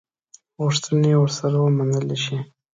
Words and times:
غوښتني 0.61 1.11
ورسره 1.19 1.57
ومنلي 1.59 2.17
شي. 2.23 2.37